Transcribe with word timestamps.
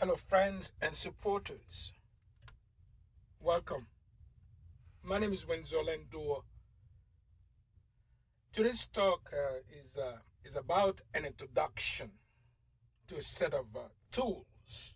Hello, 0.00 0.14
friends 0.14 0.70
and 0.80 0.94
supporters. 0.94 1.90
Welcome. 3.40 3.88
My 5.02 5.18
name 5.18 5.32
is 5.32 5.44
Windsor 5.44 5.78
Lindor. 5.78 6.42
Today's 8.52 8.86
talk 8.92 9.28
uh, 9.32 9.56
is, 9.82 9.96
uh, 9.96 10.18
is 10.44 10.54
about 10.54 11.00
an 11.14 11.24
introduction 11.24 12.12
to 13.08 13.16
a 13.16 13.22
set 13.22 13.52
of 13.52 13.74
uh, 13.74 13.88
tools 14.12 14.94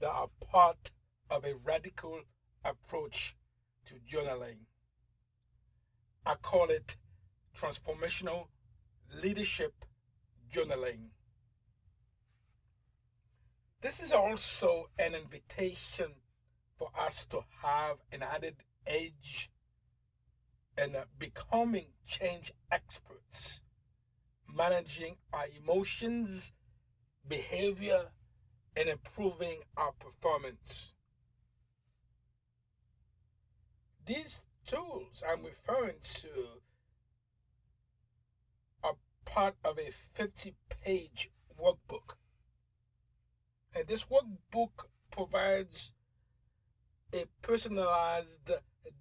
that 0.00 0.10
are 0.10 0.30
part 0.50 0.90
of 1.30 1.44
a 1.44 1.54
radical 1.62 2.22
approach 2.64 3.36
to 3.84 3.94
journaling. 3.94 4.66
I 6.26 6.34
call 6.34 6.68
it 6.68 6.96
transformational 7.56 8.46
leadership 9.22 9.84
journaling. 10.52 11.10
This 13.82 14.00
is 14.00 14.12
also 14.12 14.90
an 14.96 15.16
invitation 15.16 16.12
for 16.78 16.90
us 16.96 17.24
to 17.26 17.42
have 17.62 17.96
an 18.12 18.22
added 18.22 18.54
edge 18.86 19.50
in 20.78 20.94
uh, 20.94 21.06
becoming 21.18 21.86
change 22.06 22.52
experts, 22.70 23.60
managing 24.48 25.16
our 25.32 25.46
emotions, 25.60 26.52
behavior, 27.26 28.12
and 28.76 28.88
improving 28.88 29.58
our 29.76 29.90
performance. 29.98 30.94
These 34.06 34.42
tools 34.64 35.24
I'm 35.28 35.42
referring 35.42 35.98
to 36.02 36.28
are 38.84 38.94
part 39.24 39.56
of 39.64 39.76
a 39.80 39.90
50 39.90 40.54
page 40.84 41.32
workbook 41.60 42.14
and 43.74 43.86
this 43.86 44.04
workbook 44.04 44.86
provides 45.10 45.92
a 47.12 47.24
personalized 47.42 48.50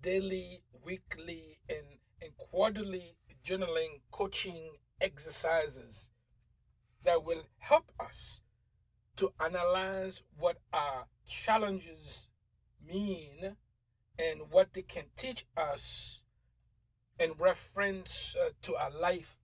daily, 0.01 0.61
weekly, 0.83 1.57
and, 1.69 1.85
and 2.21 2.35
quarterly 2.37 3.15
journaling 3.45 4.01
coaching 4.11 4.73
exercises 4.99 6.09
that 7.03 7.23
will 7.23 7.43
help 7.57 7.91
us 7.99 8.41
to 9.17 9.33
analyze 9.43 10.23
what 10.37 10.57
our 10.73 11.05
challenges 11.25 12.27
mean 12.85 13.55
and 14.19 14.41
what 14.51 14.73
they 14.73 14.81
can 14.81 15.05
teach 15.17 15.45
us 15.57 16.21
in 17.19 17.31
reference 17.37 18.35
uh, 18.39 18.49
to 18.61 18.75
our 18.75 18.91
life 18.91 19.37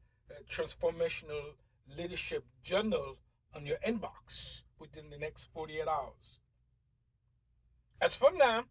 transformational 0.50 1.54
leadership 1.96 2.44
journal 2.62 3.16
on 3.54 3.64
your 3.66 3.78
inbox 3.86 4.62
within 4.78 5.10
the 5.10 5.18
next 5.18 5.44
48 5.52 5.88
hours. 5.88 6.38
As 8.00 8.14
for 8.14 8.30
now, 8.32 8.64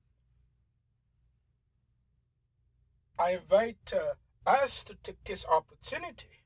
I 3.17 3.31
invite 3.31 3.93
uh, 3.95 4.15
us 4.45 4.83
to 4.83 4.95
take 5.03 5.23
this 5.23 5.45
opportunity 5.45 6.43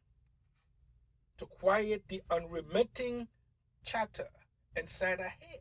to 1.37 1.45
quiet 1.45 2.03
the 2.07 2.21
unremitting 2.29 3.27
chatter 3.83 4.27
inside 4.75 5.19
our 5.19 5.33
head. 5.39 5.59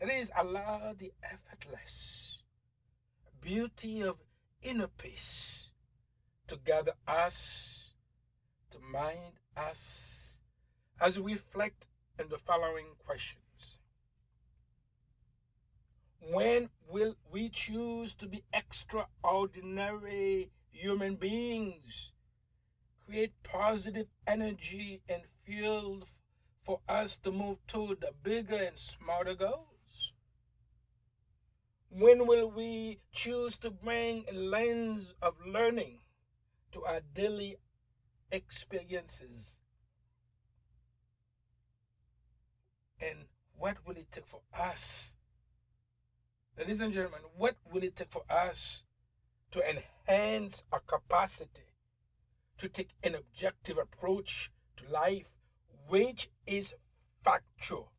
That 0.00 0.10
is, 0.10 0.30
allow 0.36 0.94
the 0.98 1.12
effortless 1.22 2.42
beauty 3.40 4.02
of 4.02 4.16
inner 4.62 4.86
peace 4.86 5.70
to 6.46 6.56
gather 6.56 6.94
us, 7.06 7.92
to 8.70 8.78
mind 8.78 9.34
us, 9.56 10.38
as 11.00 11.18
we 11.18 11.32
reflect 11.32 11.86
on 12.20 12.28
the 12.28 12.38
following 12.38 12.86
questions. 13.04 13.78
When 16.20 16.70
will 16.88 17.16
we 17.32 17.48
choose 17.48 18.14
to 18.14 18.28
be 18.28 18.44
extraordinary 18.52 20.50
human 20.72 21.14
beings. 21.16 22.12
Create 23.06 23.32
positive 23.42 24.06
energy 24.26 25.02
and 25.08 25.22
fuel 25.44 26.02
for 26.64 26.80
us 26.88 27.16
to 27.18 27.30
move 27.30 27.58
toward 27.66 28.00
the 28.00 28.12
bigger 28.22 28.56
and 28.56 28.76
smarter 28.76 29.34
goals. 29.34 30.12
When 31.90 32.26
will 32.26 32.50
we 32.50 33.00
choose 33.12 33.56
to 33.58 33.70
bring 33.70 34.24
a 34.30 34.34
lens 34.34 35.14
of 35.20 35.34
learning 35.46 35.98
to 36.72 36.84
our 36.84 37.00
daily 37.14 37.58
experiences? 38.30 39.58
And 43.00 43.26
what 43.58 43.76
will 43.86 43.96
it 43.96 44.10
take 44.10 44.26
for 44.26 44.40
us? 44.58 45.16
Ladies 46.56 46.80
and 46.80 46.94
gentlemen, 46.94 47.20
what 47.36 47.56
will 47.70 47.82
it 47.82 47.96
take 47.96 48.10
for 48.10 48.22
us 48.30 48.84
to 49.52 49.62
enhance 49.68 50.64
our 50.72 50.80
capacity 50.80 51.62
to 52.58 52.68
take 52.68 52.90
an 53.02 53.14
objective 53.14 53.78
approach 53.78 54.50
to 54.76 54.88
life, 54.88 55.30
which 55.88 56.30
is 56.46 56.74
factual, 57.22 57.92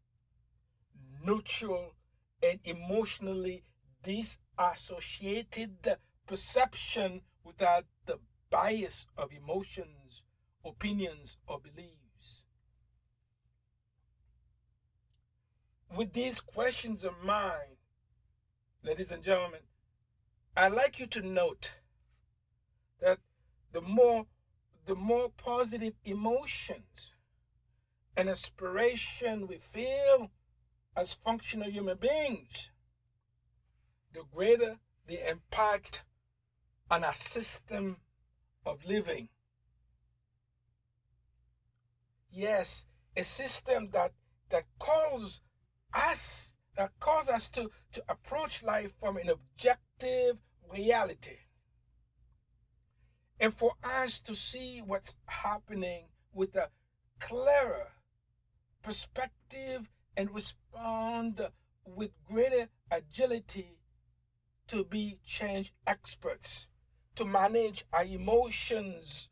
neutral, 1.23 1.93
and 2.41 2.59
emotionally 2.63 3.63
disassociated 4.03 5.97
perception 6.27 7.21
without 7.43 7.85
the 8.05 8.19
bias 8.49 9.07
of 9.17 9.31
emotions, 9.31 10.23
opinions, 10.65 11.37
or 11.47 11.59
beliefs. 11.59 12.43
With 15.95 16.13
these 16.13 16.41
questions 16.41 17.03
in 17.03 17.13
mind, 17.23 17.77
ladies 18.83 19.11
and 19.11 19.23
gentlemen, 19.23 19.61
I'd 20.55 20.71
like 20.71 20.99
you 20.99 21.07
to 21.07 21.21
note 21.21 21.73
that 23.01 23.17
the 23.71 23.81
more 23.81 24.27
the 24.85 24.95
more 24.95 25.29
positive 25.29 25.93
emotions 26.05 27.13
and 28.15 28.29
inspiration 28.29 29.47
we 29.47 29.57
feel 29.57 30.29
as 30.95 31.13
functional 31.13 31.71
human 31.71 31.97
beings, 31.97 32.69
the 34.13 34.23
greater 34.31 34.77
the 35.07 35.27
impact 35.27 36.03
on 36.91 37.03
our 37.03 37.15
system 37.15 37.97
of 38.63 38.85
living. 38.85 39.29
Yes, 42.29 42.85
a 43.17 43.23
system 43.23 43.89
that 43.91 44.11
that 44.49 44.65
calls 44.77 45.41
us 45.93 46.53
that 46.75 46.91
calls 46.99 47.29
us 47.29 47.49
to, 47.49 47.71
to 47.91 48.03
approach 48.07 48.63
life 48.63 48.93
from 48.99 49.17
an 49.17 49.29
objective 49.29 49.92
objective 50.03 50.37
reality. 50.71 51.37
And 53.39 53.53
for 53.53 53.71
us 53.83 54.19
to 54.21 54.35
see 54.35 54.81
what's 54.85 55.17
happening 55.25 56.05
with 56.33 56.55
a 56.55 56.69
clearer 57.19 57.91
perspective 58.81 59.89
and 60.15 60.33
respond 60.33 61.41
with 61.85 62.11
greater 62.25 62.69
agility 62.91 63.79
to 64.67 64.85
be 64.85 65.19
change 65.25 65.73
experts, 65.85 66.69
to 67.15 67.25
manage 67.25 67.85
our 67.91 68.05
emotions, 68.05 69.29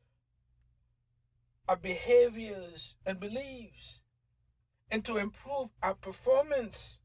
our 1.68 1.78
behaviors, 1.78 2.96
and 3.06 3.20
beliefs, 3.20 4.02
and 4.90 5.06
to 5.06 5.18
improve 5.18 5.70
our 5.82 5.96
performance 5.96 7.01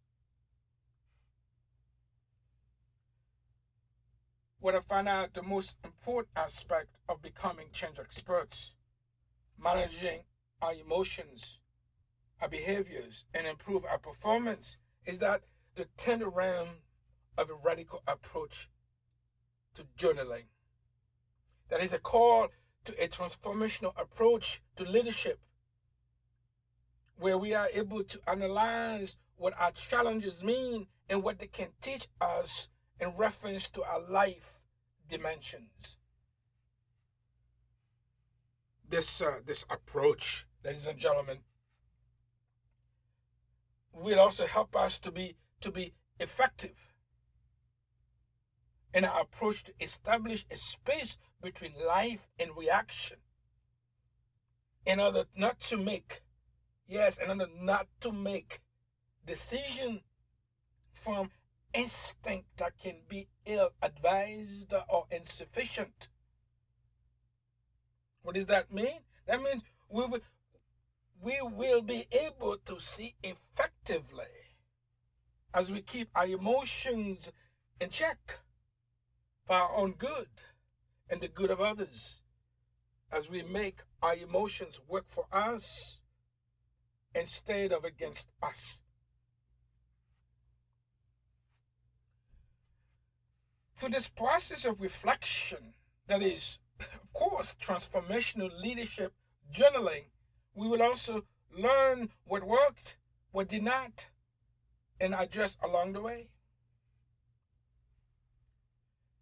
what 4.67 4.75
I 4.75 4.81
find 4.81 5.07
out 5.07 5.33
the 5.33 5.45
most 5.45 5.79
important 5.85 6.37
aspect 6.37 6.89
of 7.09 7.23
becoming 7.23 7.69
change 7.73 8.01
experts, 8.01 8.73
managing 9.57 10.23
our 10.61 10.75
emotions, 10.75 11.61
our 12.43 12.49
behaviors, 12.49 13.27
and 13.33 13.47
improve 13.47 13.85
our 13.85 13.99
performance 13.99 14.77
is 15.05 15.21
that 15.21 15.43
the 15.77 15.87
turnaround 15.97 16.81
of 17.39 17.49
a 17.49 17.55
radical 17.65 18.03
approach 18.09 18.69
to 19.77 19.85
journaling. 19.97 20.47
That 21.69 21.81
is 21.81 21.93
a 21.93 22.01
call 22.01 22.49
to 22.87 23.05
a 23.05 23.07
transformational 23.07 23.93
approach 23.97 24.63
to 24.75 24.83
leadership 24.83 25.39
where 27.21 27.39
we 27.39 27.55
are 27.55 27.69
able 27.73 28.03
to 28.03 28.19
analyze 28.27 29.17
what 29.37 29.55
our 29.61 29.71
challenges 29.71 30.43
mean 30.43 30.89
and 31.09 31.23
what 31.23 31.39
they 31.39 31.47
can 31.47 31.69
teach 31.81 32.09
us 32.21 32.67
in 33.01 33.13
reference 33.17 33.69
to 33.69 33.83
our 33.83 34.01
life 34.01 34.59
dimensions. 35.09 35.97
this 38.89 39.21
uh, 39.21 39.39
this 39.45 39.65
approach, 39.71 40.47
ladies 40.65 40.87
and 40.87 40.99
gentlemen, 40.99 41.39
will 43.93 44.21
also 44.21 44.47
help 44.47 44.77
us 44.77 44.99
to 44.99 45.11
be 45.11 45.37
to 45.61 45.71
be 45.71 45.93
effective 46.21 46.95
in 48.95 49.05
our 49.05 49.23
approach 49.23 49.65
to 49.65 49.73
establish 49.81 50.47
a 50.51 50.57
space 50.57 51.19
between 51.43 51.73
life 51.87 52.29
and 52.39 52.57
reaction 52.57 53.19
in 54.87 55.01
order 55.01 55.25
not 55.37 55.61
to 55.61 55.77
make 55.77 56.23
yes 56.87 57.19
in 57.19 57.29
order 57.29 57.49
not 57.61 57.87
to 58.01 58.13
make 58.13 58.61
decision 59.27 60.01
from 60.93 61.31
instinct 61.77 62.47
that 62.57 62.79
can 62.79 62.97
be 63.09 63.29
ill 63.45 63.71
advised 63.83 64.73
or 64.89 65.05
insufficient 65.11 66.09
what 68.23 68.35
does 68.35 68.47
that 68.47 68.73
mean 68.73 69.01
that 69.27 69.43
means 69.43 69.63
we 69.89 70.05
will 70.07 70.21
we 71.23 71.39
will 71.43 71.83
be 71.83 72.07
able 72.13 72.57
to 72.65 72.79
see 72.81 73.15
effectively 73.23 74.25
as 75.55 75.73
we 75.73 75.81
keep 75.81 76.09
our 76.15 76.27
emotions 76.27 77.33
in 77.81 77.89
check 77.89 78.41
for 79.47 79.57
our 79.57 79.75
own 79.75 79.93
good 79.93 80.29
and 81.09 81.21
the 81.21 81.29
good 81.29 81.51
of 81.51 81.61
others, 81.61 82.21
as 83.13 83.31
we 83.31 83.43
make 83.43 83.81
our 84.03 84.15
emotions 84.17 84.81
work 84.89 85.05
for 85.09 85.25
us 85.33 86.01
instead 87.15 87.73
of 87.73 87.85
against 87.85 88.27
us. 88.43 88.81
Through 93.77 93.91
this 93.91 94.09
process 94.09 94.65
of 94.65 94.81
reflection, 94.81 95.75
that 96.07 96.23
is, 96.23 96.59
of 96.81 97.13
course, 97.13 97.55
transformational 97.61 98.51
leadership 98.61 99.13
journaling, 99.53 100.05
we 100.55 100.67
will 100.67 100.83
also 100.83 101.25
learn 101.57 102.09
what 102.25 102.45
worked, 102.45 102.97
what 103.33 103.49
did 103.49 103.63
not, 103.63 104.09
and 105.01 105.15
adjust 105.15 105.59
along 105.63 105.93
the 105.93 106.01
way. 106.01 106.29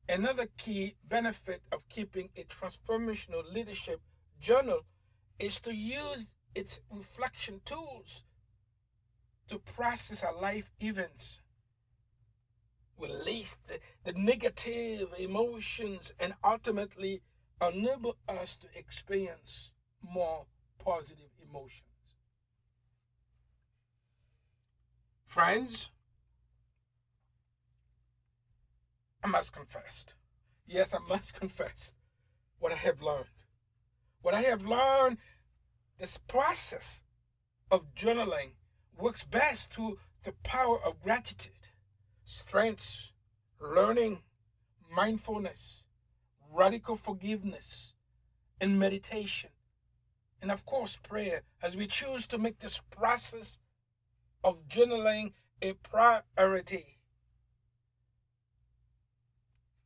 Another 0.09 0.47
key 0.56 0.95
benefit 1.09 1.62
of 1.73 1.89
keeping 1.89 2.29
a 2.37 2.45
transformational 2.45 3.43
leadership 3.53 4.01
journal 4.39 4.81
is 5.39 5.61
to 5.61 5.75
use 5.75 6.27
its 6.55 6.81
reflection 6.91 7.61
tools 7.65 8.23
to 9.49 9.59
process 9.59 10.23
our 10.23 10.39
life 10.39 10.71
events, 10.81 11.41
release 12.99 13.56
the, 13.67 13.79
the 14.05 14.19
negative 14.19 15.08
emotions, 15.19 16.12
and 16.19 16.35
ultimately 16.44 17.23
enable 17.61 18.17
us 18.29 18.56
to 18.56 18.67
experience 18.75 19.73
more 20.02 20.46
positive 20.79 21.31
emotions. 21.43 21.82
Friends, 25.26 25.91
I 29.23 29.26
must 29.26 29.52
confess. 29.52 30.05
Yes, 30.67 30.94
I 30.94 30.99
must 31.08 31.35
confess 31.41 31.93
what 32.58 32.73
I 32.73 32.76
have 32.76 33.02
learned. 33.02 33.26
What 34.23 34.35
I 34.35 34.43
have 34.43 34.64
learned, 34.64 35.19
this 35.99 36.19
process 36.19 37.02
of 37.70 37.94
journaling 37.94 38.52
works 38.96 39.25
best 39.25 39.73
through 39.73 39.99
the 40.23 40.32
power 40.44 40.79
of 40.85 41.02
gratitude, 41.02 41.54
strengths, 42.34 43.12
learning, 43.60 44.19
mindfulness, 44.90 45.84
radical 46.52 46.96
forgiveness, 46.96 47.94
and 48.60 48.76
meditation. 48.76 49.50
And 50.42 50.50
of 50.50 50.66
course 50.66 50.96
prayer 50.96 51.42
as 51.62 51.76
we 51.76 51.86
choose 51.86 52.26
to 52.26 52.38
make 52.38 52.58
this 52.58 52.81
process 52.90 53.60
of 54.42 54.66
journaling 54.69 55.32
a 55.62 55.75
priority. 55.75 56.98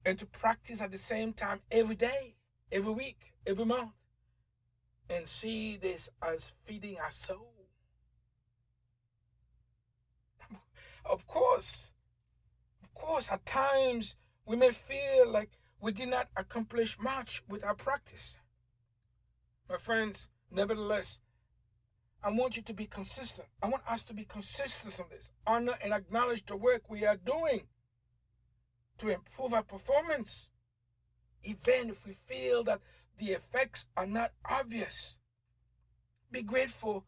And 0.06 0.18
to 0.18 0.24
practice 0.24 0.80
at 0.80 0.90
the 0.90 0.98
same 0.98 1.34
time 1.34 1.60
every 1.70 1.96
day, 1.96 2.36
every 2.72 2.92
week, 2.92 3.34
every 3.46 3.66
month, 3.66 3.92
and 5.10 5.28
see 5.28 5.76
this 5.76 6.08
as 6.22 6.54
feeding 6.64 6.96
our 6.98 7.12
soul. 7.12 7.52
Of 11.04 11.26
course, 11.26 11.90
course, 12.98 13.30
at 13.30 13.46
times 13.46 14.16
we 14.44 14.56
may 14.56 14.70
feel 14.70 15.30
like 15.30 15.50
we 15.80 15.92
did 15.92 16.08
not 16.08 16.28
accomplish 16.36 16.98
much 16.98 17.42
with 17.48 17.64
our 17.64 17.74
practice. 17.74 18.38
My 19.68 19.78
friends, 19.78 20.28
Nevertheless, 20.50 21.18
I 22.22 22.30
want 22.30 22.56
you 22.56 22.62
to 22.62 22.72
be 22.72 22.86
consistent. 22.86 23.48
I 23.62 23.68
want 23.68 23.82
us 23.88 24.02
to 24.04 24.14
be 24.14 24.24
consistent 24.24 24.98
on 24.98 25.06
this. 25.10 25.30
Honor 25.46 25.74
and 25.82 25.92
acknowledge 25.92 26.44
the 26.46 26.56
work 26.56 26.88
we 26.88 27.04
are 27.04 27.16
doing 27.16 27.62
to 28.98 29.10
improve 29.10 29.52
our 29.52 29.62
performance. 29.62 30.50
Even 31.44 31.90
if 31.90 32.06
we 32.06 32.14
feel 32.26 32.64
that 32.64 32.80
the 33.18 33.32
effects 33.32 33.86
are 33.96 34.06
not 34.06 34.32
obvious, 34.44 35.18
be 36.32 36.42
grateful 36.42 37.04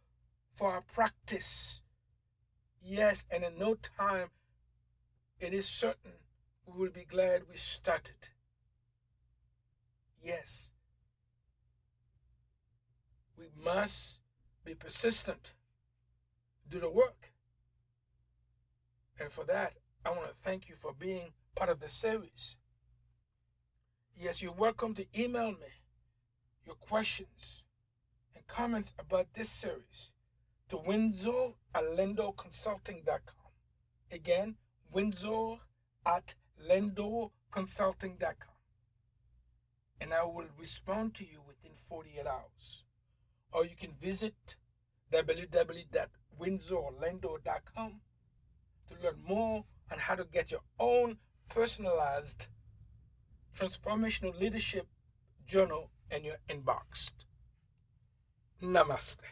for 0.55 0.73
our 0.73 0.83
practice. 0.83 1.81
Yes, 2.83 3.27
and 3.31 3.43
in 3.45 3.59
no 3.59 3.75
time, 3.75 4.29
it 5.41 5.55
is 5.55 5.67
certain 5.67 6.13
we 6.67 6.79
will 6.79 6.93
be 6.93 7.05
glad 7.05 7.43
we 7.51 7.57
started. 7.57 8.29
Yes, 10.23 10.71
we 13.39 13.47
must 13.65 14.19
be 14.65 14.75
persistent, 14.75 15.55
do 16.69 16.79
the 16.79 16.91
work. 16.91 17.33
And 19.19 19.33
for 19.33 19.45
that, 19.45 19.73
I 20.05 20.11
want 20.11 20.29
to 20.29 20.35
thank 20.43 20.69
you 20.69 20.77
for 20.77 20.93
being 20.93 21.33
part 21.57 21.71
of 21.71 21.81
the 21.81 21.89
series. 21.89 22.57
Yes, 24.17 24.43
you're 24.43 24.53
welcome 24.53 24.95
to 24.95 25.07
email 25.19 25.53
me 25.53 25.81
your 26.67 26.75
questions 26.75 27.63
and 28.35 28.47
comments 28.47 28.93
about 28.99 29.33
this 29.33 29.49
series 29.49 30.13
to 30.69 30.77
Windsor 30.77 31.55
at 31.75 31.83
LendoConsulting.com. 31.83 33.53
Again, 34.13 34.57
Windsor 34.93 35.57
at 36.07 36.35
LendoConsulting.com. 36.69 38.55
And 40.01 40.15
I 40.15 40.25
will 40.25 40.47
respond 40.59 41.15
to 41.17 41.25
you 41.25 41.41
within 41.47 41.73
48 41.89 42.27
hours 42.27 42.85
or 43.53 43.65
you 43.65 43.77
can 43.77 43.93
visit 44.01 44.57
www.windsorlendo.com 45.13 48.01
to 48.89 48.95
learn 49.03 49.17
more 49.27 49.65
on 49.91 49.99
how 49.99 50.15
to 50.15 50.25
get 50.25 50.51
your 50.51 50.63
own 50.79 51.19
personalized 51.49 52.47
transformational 53.57 54.39
leadership 54.39 54.87
journal 55.47 55.91
in 56.11 56.25
your 56.25 56.37
inbox. 56.49 57.13
Namaste. 58.63 59.23